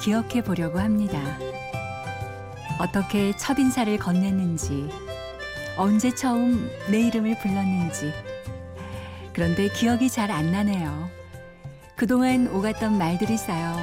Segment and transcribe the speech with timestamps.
[0.00, 1.20] 기억해 보려고 합니다.
[2.78, 4.90] 어떻게 첫 인사를 건넸는지,
[5.76, 8.12] 언제 처음 내 이름을 불렀는지.
[9.32, 11.08] 그런데 기억이 잘 안 나네요.
[11.96, 13.76] 그동안 오갔던 말들이 쌓여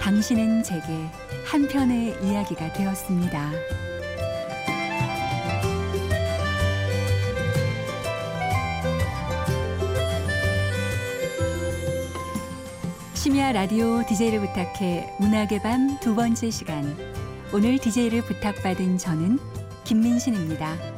[0.00, 1.10] 당신은 제게
[1.44, 3.50] 한편의 이야기가 되었습니다.
[13.26, 16.96] 심야 라디오 DJ를 부탁해 문학의 밤 두 번째 시간.
[17.52, 19.40] 오늘 DJ를 부탁받은 저는
[19.82, 20.95] 김민신입니다.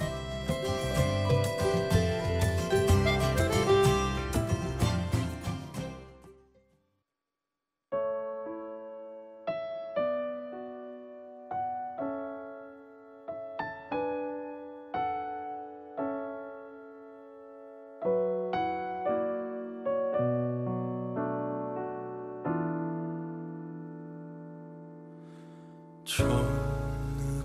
[26.09, 26.41] 처음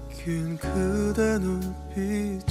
[0.07, 2.45] 느낀 그대 눈빛에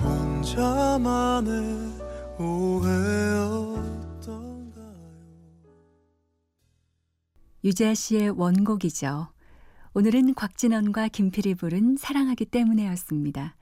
[0.00, 1.52] 혼자만의
[2.38, 3.90] 오해였던가요
[7.62, 9.28] 유재하 씨의 원곡이죠.
[9.92, 13.54] 오늘은 곽진원과 김필이 부른 사랑하기 때문에였습니다.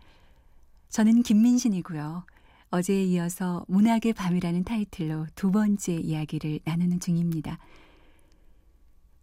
[0.89, 2.25] 저는 김민신이고요.
[2.71, 7.59] 어제에 이어서 문학의 밤이라는 타이틀로 두 번째 이야기를 나누는 중입니다.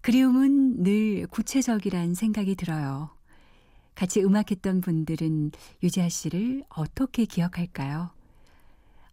[0.06, 3.10] 그리움은 늘 구체적이란 생각이 들어요.
[3.96, 5.50] 같이 음악했던 분들은
[5.82, 8.12] 유재하 씨를 어떻게 기억할까요?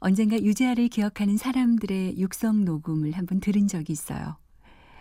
[0.01, 4.37] 언젠가 유재하를 기억하는 사람들의 육성 녹음을 한번 들은 적이 있어요.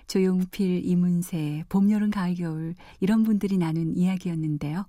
[0.08, 4.85] 조용필, 이문세, 봄, 여름, 가을, 겨울 이런 분들이 나눈 이야기였는데요.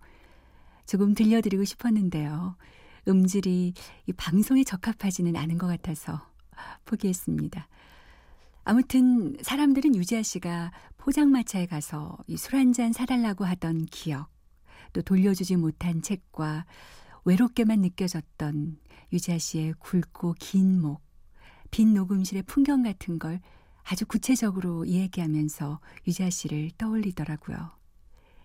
[0.87, 2.55] 조금 들려드리고 싶었는데요.
[3.09, 3.75] 음질이
[4.07, 6.25] 이 방송에 적합하지는 않은 것 같아서
[6.85, 7.67] 포기했습니다.
[8.65, 14.31] 아무튼 사람들은 유지아 씨가 포장마차에 가서 술한 잔 사달라고 하던 기억,
[14.93, 16.65] 또 돌려주지 못한 책과
[17.25, 18.79] 외롭게만 느껴졌던
[19.13, 21.03] 유지아 씨의 굵고 긴 목,
[21.71, 23.41] 빈 녹음실의 풍경 같은 걸
[23.83, 27.71] 아주 구체적으로 이야기하면서 유지아 씨를 떠올리더라고요.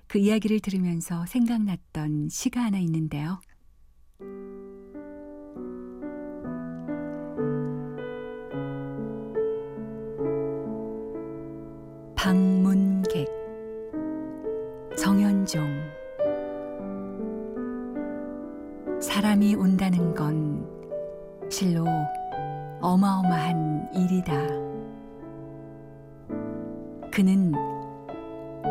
[0.08, 3.40] 그 이야기를 들으면서 생각났던 시가 하나 있는데요.
[19.18, 20.64] 사람이 온다는 건
[21.50, 21.88] 실로
[22.82, 24.32] 어마어마한 일이다.
[27.12, 27.52] 그는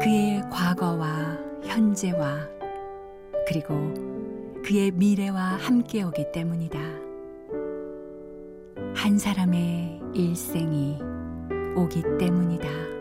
[0.00, 2.46] 그의 과거와 현재와
[3.48, 3.74] 그리고
[4.64, 6.78] 그의 미래와 함께 오기 때문이다.
[8.94, 11.00] 한 사람의 일생이
[11.74, 12.95] 오기 때문이다.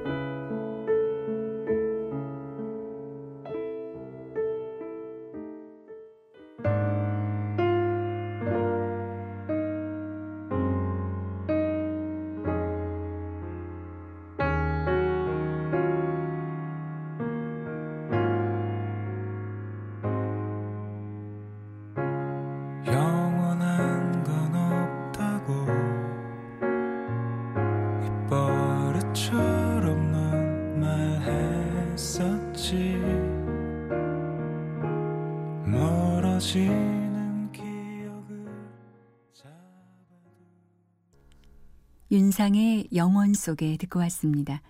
[42.11, 44.61] 윤상의 영원 속에 듣고 왔습니다.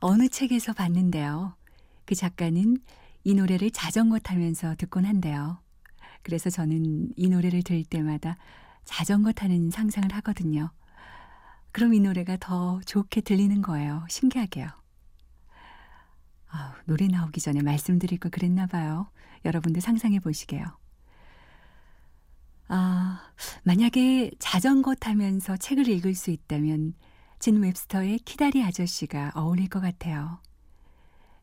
[0.00, 1.54] 어느 책에서 봤는데요.
[2.04, 2.76] 그 작가는
[3.24, 5.58] 이 노래를 자전거 타면서 듣곤 한대요.
[6.22, 8.36] 그래서 저는 이 노래를 들을 때마다
[8.84, 10.70] 자전거 타는 상상을 하거든요.
[11.72, 14.04] 그럼 이 노래가 더 좋게 들리는 거예요.
[14.08, 14.68] 신기하게요.
[16.48, 19.08] 아, 노래 나오기 전에 말씀드릴 걸 그랬나 봐요.
[19.44, 20.64] 여러분들 상상해 보시게요.
[22.68, 23.20] 아,
[23.62, 26.94] 만약에 자전거 타면서 책을 읽을 수 있다면
[27.38, 30.40] 진 웹스터의 키다리 아저씨가 어울릴 것 같아요.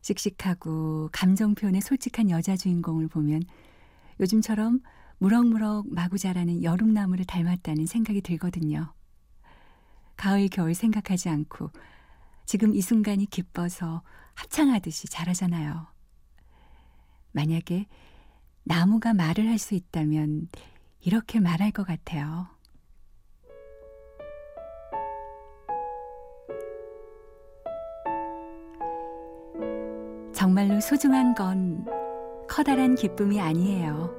[0.02, 3.42] 씩씩하고 감정 표현에 솔직한 여자 주인공을 보면
[4.18, 4.80] 요즘처럼
[5.18, 8.92] 무럭무럭 마구 자라는 여름나무를 닮았다는 생각이 들거든요.
[10.16, 11.70] 가을, 겨울 생각하지 않고
[12.46, 14.02] 지금 이 순간이 기뻐서
[14.34, 15.86] 합창하듯이 자라잖아요.
[17.30, 17.86] 만약에
[18.64, 20.48] 나무가 말을 할 수 있다면
[21.04, 22.46] 이렇게 말할 것 같아요.
[30.32, 31.84] 정말로 소중한 건
[32.48, 34.14] 커다란 기쁨이 아니에요.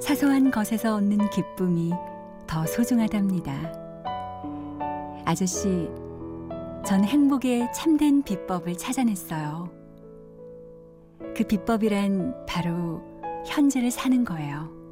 [0.00, 1.92] 사소한 것에서 얻는 기쁨이
[2.46, 3.52] 더 소중하답니다.
[5.24, 5.90] 아저씨,
[6.84, 9.68] 전 행복의 참된 비법을 찾아냈어요.
[11.36, 13.02] 그 비법이란 바로
[13.44, 14.85] 현재를 사는 거예요.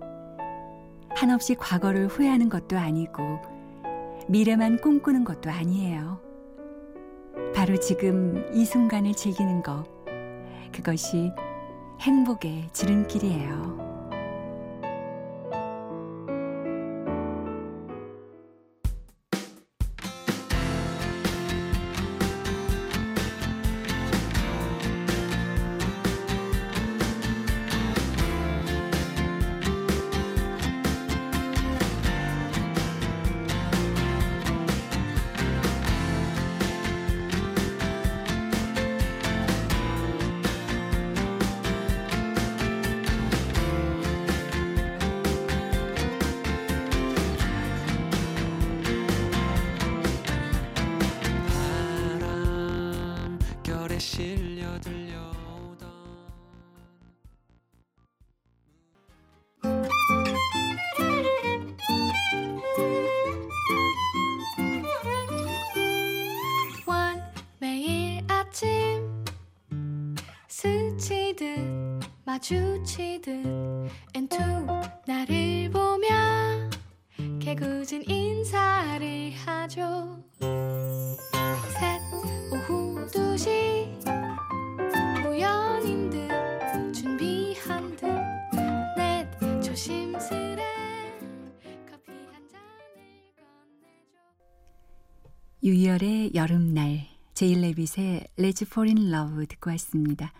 [1.14, 3.40] 한없이 과거를 후회하는 것도 아니고
[4.28, 6.18] 미래만 꿈꾸는 것도 아니에요.
[7.54, 9.84] 바로 지금 이 순간을 즐기는 것.
[10.72, 11.30] 그것이
[12.00, 13.93] 행복의 지름길이에요.
[72.34, 73.28] 마주치듯
[74.12, 74.36] 엔투
[75.06, 76.68] 나를 보며
[77.38, 80.20] 개구진 인사를 하죠.
[80.40, 82.00] 셋
[82.50, 83.88] 오후 두시.
[85.24, 88.04] 우연인 듯 준비한 듯
[88.96, 89.30] 넷
[89.62, 90.64] 조심스레
[91.88, 92.66] 커피 한 잔을
[93.36, 94.10] 건네줘
[95.62, 100.32] 유이열의 여름날, Let's Fall in Love 듣고 왔습니다.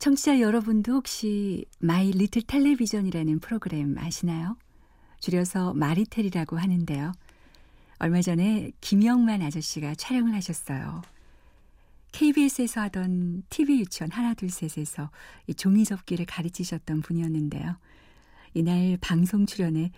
[0.00, 4.56] 청취자 여러분도 혹시 마이 리틀 텔레비전이라는 프로그램 아시나요?
[5.18, 7.12] 줄여서 마리텔이라고 하는데요.
[7.98, 11.02] 얼마 전에 김영만 아저씨가 촬영을 하셨어요.
[12.12, 15.10] KBS에서 하던 TV 유치원 하나 둘 셋에서
[15.46, 17.76] 이 종이 접기를 가르치셨던 분이었는데요.
[18.54, 19.92] 이날 방송 출연에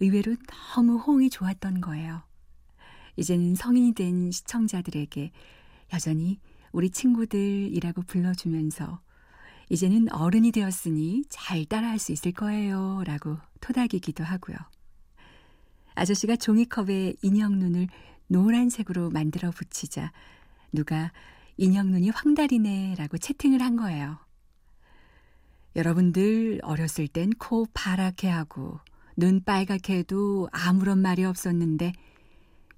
[0.00, 0.36] 의외로
[0.74, 2.22] 너무 호응이 좋았던 거예요.
[3.16, 5.32] 이제는 성인이 된 시청자들에게
[5.92, 6.40] 여전히
[6.72, 9.03] 우리 친구들이라고 불러주면서
[9.70, 13.02] 이제는 어른이 되었으니 잘 따라할 수 있을 거예요.
[13.06, 14.56] 라고 토닥이기도 하고요.
[15.94, 17.88] 아저씨가 종이컵에 인형 눈을
[18.28, 20.12] 노란색으로 만들어 붙이자
[20.72, 21.12] 누가
[21.56, 24.18] 인형 눈이 황달이네 라고 채팅을 한 거예요.
[25.76, 28.80] 여러분들 어렸을 땐 코 파랗게 하고
[29.16, 31.92] 눈 빨갛게 해도 아무런 말이 없었는데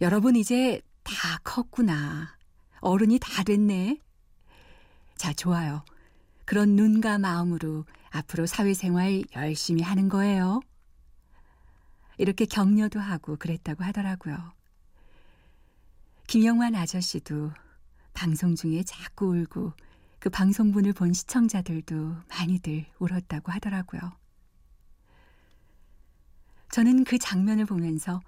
[0.00, 2.36] 여러분 이제 다 컸구나.
[2.80, 3.98] 어른이 다 됐네.
[5.16, 5.84] 자, 좋아요.
[6.46, 10.60] 그런 눈과 마음으로 앞으로 사회생활 열심히 하는 거예요.
[12.18, 14.54] 이렇게 격려도 하고 그랬다고 하더라고요.
[16.28, 17.50] 김영환 아저씨도
[18.14, 19.72] 방송 중에 자꾸 울고
[20.18, 24.00] 그 방송분을 본 시청자들도 많이들 울었다고 하더라고요.
[26.70, 28.20] 저는 그 장면을 보면서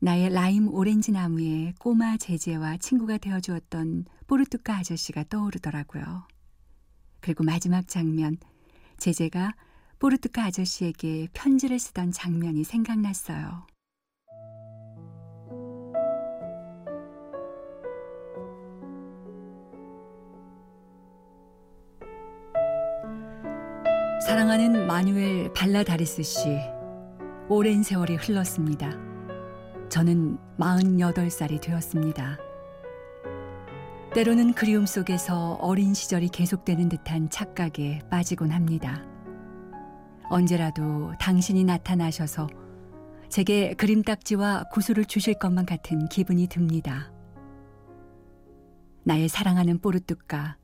[0.00, 6.33] 나의 라임 오렌지 나무에 꼬마 제제와 친구가 되어주었던 포르투가 아저씨가 떠오르더라고요.
[7.24, 8.36] 그리고 마지막 장면,
[8.98, 9.54] 제제가
[9.98, 13.66] 포르투가 아저씨에게 편지를 쓰던 장면이 생각났어요.
[24.26, 26.58] 사랑하는 마누엘 발라다리스 씨,
[27.48, 28.90] 오랜 세월이 흘렀습니다.
[29.88, 32.36] 저는 48살이 되었습니다.
[34.14, 39.02] 때로는 그리움 속에서 어린 시절이 계속되는 듯한 착각에 빠지곤 합니다.
[40.30, 42.46] 언제라도 당신이 나타나셔서
[43.28, 47.12] 제게 그림딱지와 구슬을 주실 것만 같은 기분이 듭니다.
[49.02, 50.58] 나의 사랑하는 뽀르뚜까.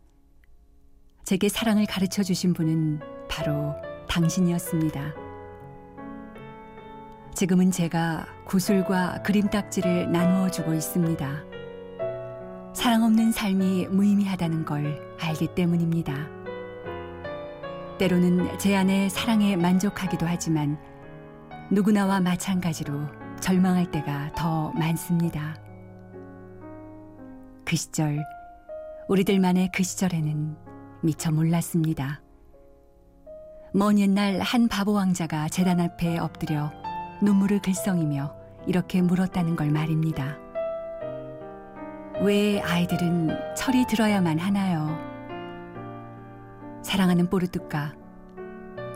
[1.25, 3.75] 제게 사랑을 가르쳐 주신 분은 바로
[4.09, 5.12] 당신이었습니다.
[7.35, 11.50] 지금은 제가 구슬과 그림딱지를 나누어 주고 있습니다.
[12.73, 16.15] 사랑 없는 삶이 무의미하다는 걸 알기 때문입니다.
[17.99, 20.79] 때로는 제 안의 사랑에 만족하기도 하지만
[21.71, 22.93] 누구나와 마찬가지로
[23.41, 25.57] 절망할 때가 더 많습니다.
[27.65, 28.25] 그 시절,
[29.09, 30.57] 우리들만의 그 시절에는
[31.03, 32.23] 미처 몰랐습니다.
[33.73, 36.73] 먼 옛날 한 바보 왕자가 재단 앞에 엎드려
[37.23, 38.35] 눈물을 글썽이며
[38.67, 40.50] 이렇게 물었다는 걸 말입니다.
[42.23, 44.95] 왜 아이들은 철이 들어야만 하나요?
[46.83, 47.95] 사랑하는 뽀르뚜까,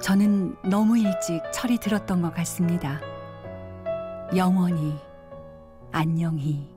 [0.03, 3.01] 저는 너무 일찍 철이 들었던 것 같습니다.
[4.37, 4.99] 영원히
[5.91, 6.74] 안녕히.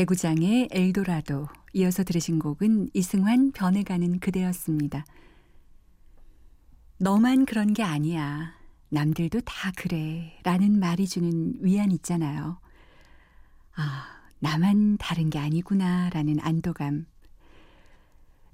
[0.00, 5.04] 개구장의 엘도라도 이어서 들으신 곡은 이승환 변해가는 그대였습니다.
[6.96, 8.54] 너만 그런 게 아니야.
[8.88, 10.38] 남들도 다 그래.
[10.42, 12.58] 라는 말이 주는 위안 있잖아요.
[13.76, 14.06] 아,
[14.38, 16.08] 나만 다른 게 아니구나.
[16.08, 17.04] 라는 안도감.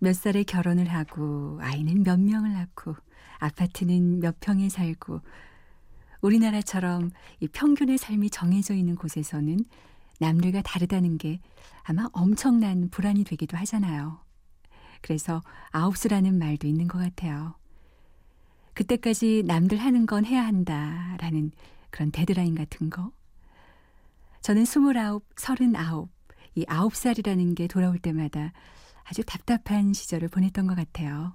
[0.00, 2.97] 몇 살에 결혼을 하고, 아이는 몇 명을 낳고,
[3.38, 5.21] 아파트는 몇 평에 살고,
[6.23, 9.61] 우리나라처럼 이 평균의 삶이 정해져 있는 곳에서는
[10.21, 11.41] 남들과 다르다는 게
[11.83, 14.21] 아마 엄청난 불안이 되기도 하잖아요.
[15.03, 17.55] 그래서 아홉수라는 말도 있는 것 같아요.
[18.75, 21.53] 그때까지 남들 하는 건 해야 한다라는
[21.91, 23.13] 그런 데드라인 같은 거.
[24.43, 26.11] 저는 스물아홉, 서른아홉,
[26.55, 28.53] 이 아홉 살이라는 게 돌아올 때마다
[29.05, 31.35] 아주 답답한 시절을 보냈던 것 같아요.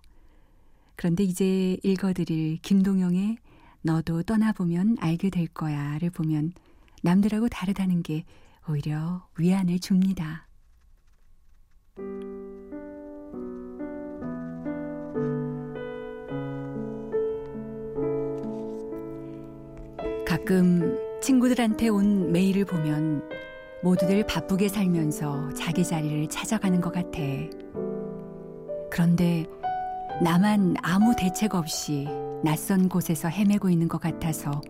[0.95, 3.37] 그런데 이제 읽어드릴 김동영의
[3.81, 6.53] 너도 떠나보면 알게 될 거야를 보면
[7.01, 8.23] 남들하고 다르다는 게
[8.67, 10.47] 오히려 위안을 줍니다.
[20.25, 23.27] 가끔 친구들한테 온 메일을 보면
[23.83, 27.19] 모두들 바쁘게 살면서 자기 자리를 찾아가는 것 같아.
[28.89, 29.45] 그런데
[30.23, 32.07] 나만 아무 대책 없이
[32.43, 34.61] 낯선 곳에서 헤매고 있는 것 같아서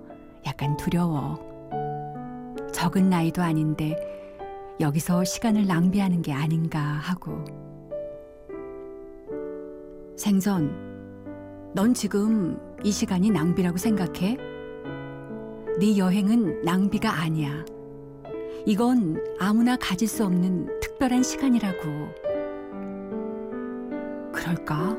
[0.45, 1.50] 약간 두려워.
[2.81, 3.95] 적은 나이도 아닌데
[4.79, 7.45] 여기서 시간을 낭비하는 게 아닌가 하고.
[10.17, 14.35] 생선, 넌 지금 이 시간이 낭비라고 생각해?
[15.79, 17.63] 네 여행은 낭비가 아니야.
[18.65, 21.81] 이건 아무나 가질 수 없는 특별한 시간이라고.
[24.33, 24.97] 그럴까?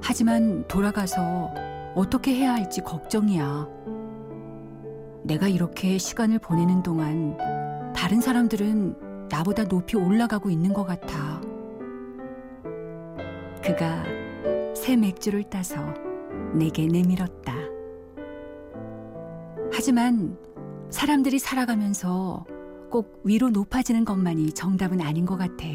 [0.00, 1.52] 하지만 돌아가서
[1.96, 3.97] 어떻게 해야 할지 걱정이야.
[5.28, 7.36] 내가 이렇게 시간을 보내는 동안
[7.94, 11.42] 다른 사람들은 나보다 높이 올라가고 있는 것 같아.
[13.62, 14.04] 그가
[14.74, 15.76] 새 맥주를 따서
[16.54, 17.52] 내게 내밀었다.
[19.70, 20.38] 하지만
[20.88, 22.46] 사람들이 살아가면서
[22.90, 25.66] 꼭 위로 높아지는 것만이 정답은 아닌 것 같아.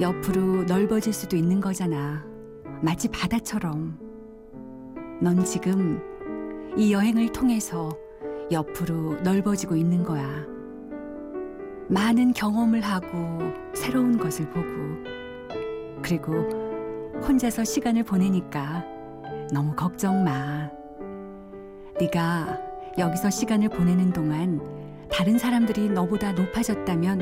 [0.00, 2.24] 옆으로 넓어질 수도 있는 거잖아.
[2.82, 3.96] 마치 바다처럼.
[5.20, 6.02] 넌 지금
[6.76, 7.90] 이 여행을 통해서
[8.50, 10.26] 옆으로 넓어지고 있는 거야.
[11.88, 13.38] 많은 경험을 하고
[13.74, 14.66] 새로운 것을 보고
[16.02, 16.32] 그리고
[17.26, 18.84] 혼자서 시간을 보내니까
[19.52, 20.70] 너무 걱정 마.
[22.00, 22.58] 네가
[22.98, 24.60] 여기서 시간을 보내는 동안
[25.10, 27.20] 다른 사람들이 너보다 높아졌다면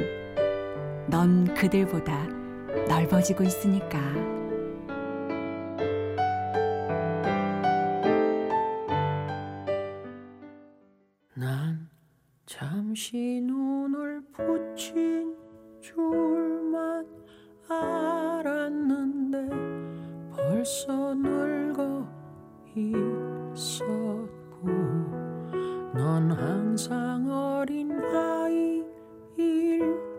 [1.08, 2.26] 넌 그들보다
[2.88, 4.39] 넓어지고 있으니까.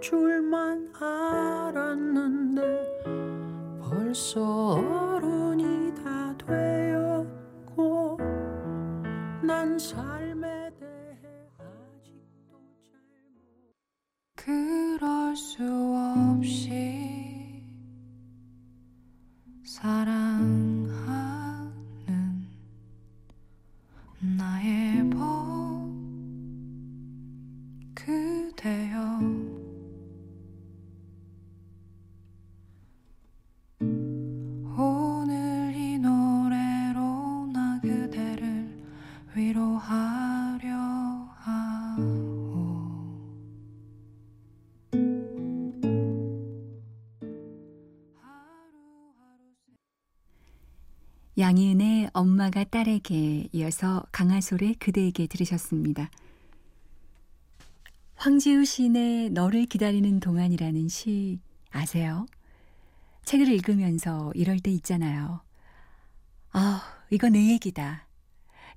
[0.02, 2.62] 줄만 알았는데
[3.82, 5.11] 벌써
[39.34, 40.76] 위로하려
[41.38, 42.52] 하오
[51.38, 56.10] 양희은의 엄마가 딸에게 이어서 강하솔의 그대에게 들으셨습니다.
[58.16, 61.40] 황지우 시인의 너를 기다리는 동안이라는 시
[61.72, 62.26] 아세요?
[63.24, 65.42] 책을 읽으면서 이럴 때 있잖아요.
[66.52, 68.11] 아, 이거 내 얘기다.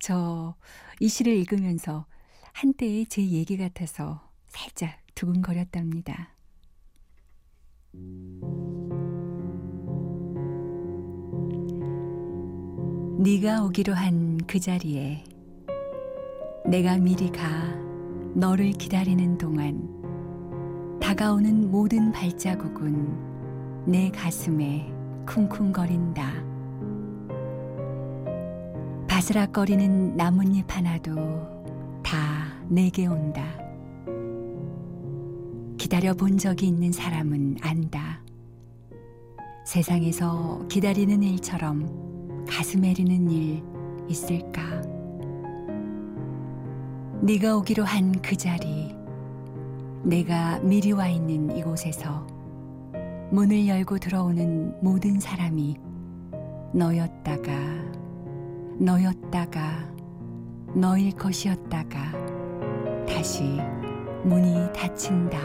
[0.04, 0.54] 저
[1.00, 2.06] 이 시를 읽으면서
[2.52, 6.34] 한때의 제 얘기 같아서 살짝 두근거렸답니다.
[13.18, 15.24] 네가 오기로 한 그 자리에
[16.66, 17.74] 내가 미리 가
[18.34, 19.88] 너를 기다리는 동안
[21.00, 24.92] 다가오는 모든 발자국은 내 가슴에
[25.26, 26.53] 쿵쿵거린다.
[29.24, 31.14] 바스락거리는 나뭇잎 하나도
[32.02, 32.18] 다
[32.68, 33.42] 내게 온다.
[35.78, 38.20] 기다려 본 적이 있는 사람은 안다.
[39.64, 43.62] 세상에서 기다리는 일처럼 가슴 애리는 일
[44.08, 44.82] 있을까?
[47.22, 48.94] 네가 오기로 한 그 자리,
[50.02, 52.26] 내가 미리 와 있는 이곳에서
[53.30, 55.78] 문을 열고 들어오는 모든 사람이
[56.74, 57.52] 너였다가,
[58.78, 59.94] 너였다가,
[60.74, 62.12] 너일 것이었다가,
[63.06, 63.44] 다시
[64.24, 65.38] 문이 닫힌다.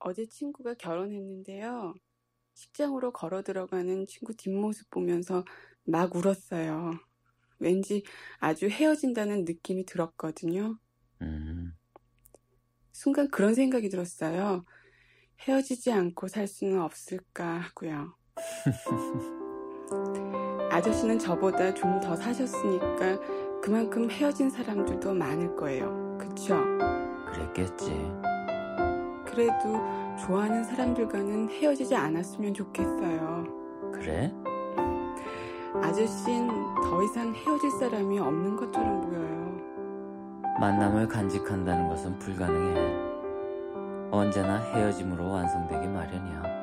[0.00, 1.94] 어제 친구가 결혼했는데요.
[2.54, 5.44] 식장으로 걸어 들어가는 친구 뒷모습 보면서
[5.84, 6.92] 막 울었어요.
[7.60, 8.02] 왠지
[8.38, 10.78] 아주 헤어진다는 느낌이 들었거든요.
[11.22, 11.74] 음,
[12.92, 14.64] 순간 그런 생각이 들었어요.
[15.40, 18.14] 헤어지지 않고 살 수는 없을까 하고요.
[20.70, 23.18] 아저씨는 저보다 좀 더 사셨으니까
[23.62, 26.18] 그만큼 헤어진 사람들도 많을 거예요.
[26.18, 26.56] 그쵸?
[27.32, 27.90] 그랬겠지.
[29.26, 29.80] 그래도
[30.18, 33.46] 좋아하는 사람들과는 헤어지지 않았으면 좋겠어요.
[33.92, 34.32] 그래?
[35.82, 36.48] 아저씨는
[36.82, 39.34] 더 이상 헤어질 사람이 없는 것처럼 보여요.
[40.60, 43.03] 만남을 간직한다는 것은 불가능해.
[44.14, 46.53] 언제나 헤어짐으로 완성되기 마련이야.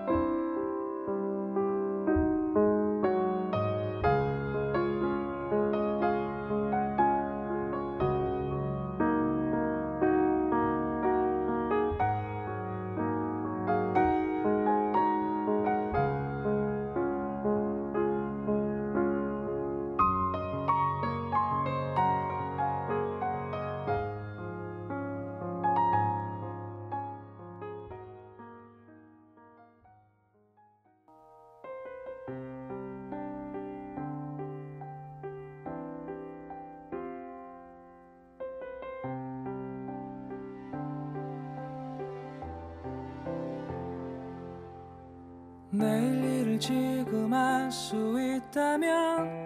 [46.62, 49.42] 지금 할 수 있다면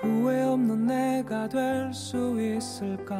[0.00, 3.14] 후회 없는 내가 될 수 있을까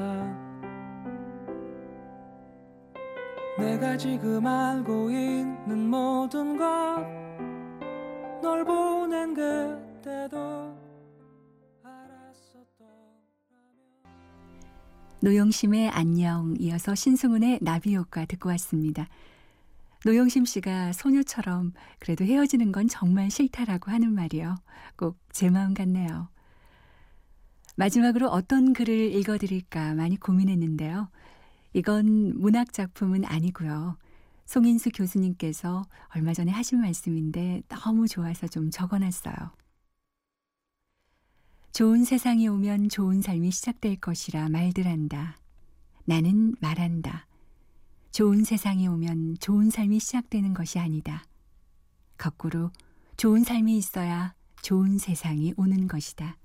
[3.58, 6.64] 내가 지금 알고 있는 모든 것
[8.40, 10.74] 널 보낸 그때도
[15.20, 19.08] 노영심의 안녕 이어서 신승훈의 나비효과 듣고 왔습니다.
[20.04, 24.56] 노영심 씨가 소녀처럼 그래도 헤어지는 건 정말 싫다라고 하는 말이요.
[24.96, 26.28] 꼭 제 마음 같네요.
[27.76, 31.08] 마지막으로 어떤 글을 읽어드릴까 많이 고민했는데요.
[31.74, 33.96] 이건 문학 작품은 아니고요.
[34.46, 39.36] 송인수 교수님께서 얼마 전에 하신 말씀인데 너무 좋아서 좀 적어놨어요.
[41.72, 45.38] 좋은 세상이 오면 좋은 삶이 시작될 것이라 말들 한다.
[46.04, 47.27] 나는 말한다.
[48.10, 51.24] 좋은 세상이 오면 좋은 삶이 시작되는 것이 아니다.
[52.16, 52.70] 거꾸로
[53.16, 56.36] 좋은 삶이 있어야 좋은 세상이 오는 것이다.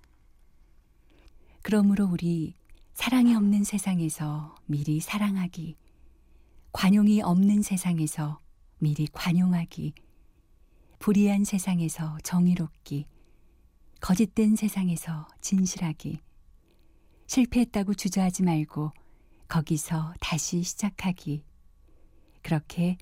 [1.62, 2.54] 그러므로 우리
[2.93, 5.76] 사랑이 없는 세상에서 미리 사랑하기,
[6.73, 8.39] 관용이 없는 세상에서
[8.78, 9.93] 미리 관용하기,
[10.99, 13.08] 불의한 세상에서 정의롭기,
[13.99, 16.19] 거짓된 세상에서 진실하기,
[17.26, 18.91] 실패했다고 주저하지 말고
[19.47, 21.43] 거기서 다시 시작하기.
[22.43, 22.97] 그렇게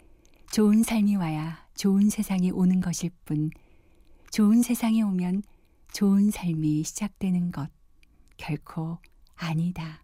[0.51, 3.49] 좋은 삶이 와야 좋은 세상이 오는 것일 뿐,
[4.30, 5.43] 좋은 세상이 오면
[5.93, 7.69] 좋은 삶이 시작되는 것
[8.38, 8.99] 결코
[9.36, 10.04] 아니다.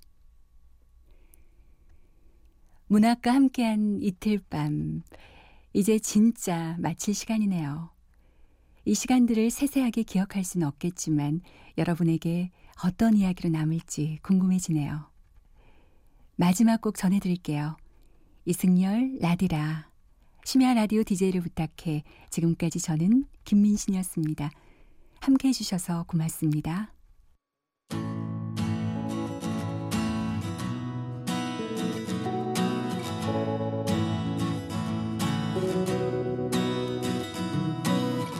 [2.87, 5.03] 문학과 함께한 이틀 밤,
[5.73, 7.91] 이제 진짜 마칠 시간이네요.
[8.85, 11.41] 이 시간들을 세세하게 기억할 수는 없겠지만
[11.77, 12.51] 여러분에게
[12.83, 15.11] 어떤 이야기로 남을지 궁금해지네요.
[16.37, 17.77] 마지막 곡 전해드릴게요.
[18.47, 19.89] 이승열 라디라
[20.45, 24.49] 심야 라디오 DJ를 부탁해 지금까지 저는 김민신이었습니다.
[25.19, 26.93] 함께 해주셔서 고맙습니다.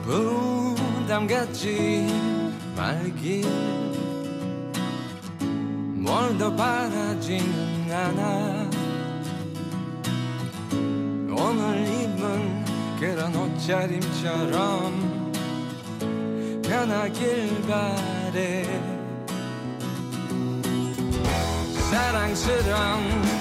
[0.03, 2.07] 부담 갖지
[2.77, 3.43] 말길
[5.97, 8.66] 뭘 더 바라지는 않아
[13.67, 15.31] 옷차림처럼
[16.63, 18.63] 편하길 바래.
[21.89, 23.36] 사랑스런